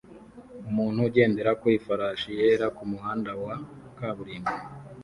Umuntu 0.69 0.99
ugendera 1.07 1.51
ku 1.59 1.65
ifarashi 1.77 2.29
yera 2.39 2.67
kumuhanda 2.77 3.31
wa 3.43 3.55
kaburimbo 3.97 4.53